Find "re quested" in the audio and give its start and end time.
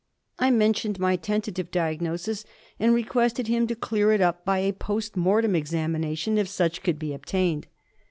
2.95-3.45